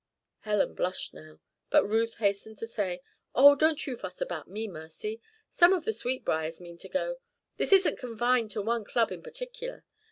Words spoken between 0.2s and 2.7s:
Helen blushed now; but Ruth hastened to